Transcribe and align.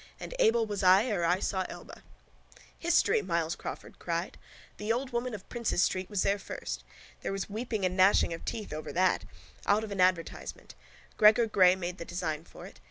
And 0.19 0.33
Able 0.39 0.65
was 0.65 0.81
I 0.81 1.05
ere 1.05 1.23
I 1.23 1.39
saw 1.39 1.63
Elba. 1.69 2.01
—History! 2.79 3.21
Myles 3.21 3.55
Crawford 3.55 3.99
cried. 3.99 4.39
The 4.77 4.91
Old 4.91 5.11
Woman 5.11 5.35
of 5.35 5.47
Prince's 5.47 5.83
street 5.83 6.09
was 6.09 6.23
there 6.23 6.39
first. 6.39 6.83
There 7.21 7.31
was 7.31 7.51
weeping 7.51 7.85
and 7.85 7.95
gnashing 7.95 8.33
of 8.33 8.43
teeth 8.43 8.73
over 8.73 8.91
that. 8.93 9.25
Out 9.67 9.83
of 9.83 9.91
an 9.91 10.01
advertisement. 10.01 10.73
Gregor 11.17 11.45
Grey 11.45 11.75
made 11.75 11.99
the 11.99 12.03
design 12.05 12.45
for 12.45 12.65
it. 12.65 12.79